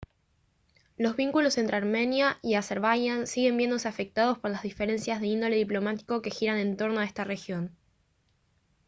los 0.97 1.15
vínculos 1.15 1.59
entre 1.59 1.77
armenia 1.77 2.39
y 2.41 2.55
azerbaiyán 2.55 3.27
siguen 3.27 3.55
viéndose 3.57 3.87
afectados 3.87 4.39
por 4.39 4.49
las 4.49 4.63
diferencias 4.63 5.21
de 5.21 5.27
índole 5.27 5.57
diplomático 5.57 6.23
que 6.23 6.31
giran 6.31 6.57
en 6.57 6.75
torno 6.75 7.01
a 7.01 7.05
esta 7.05 7.23
región 7.23 7.77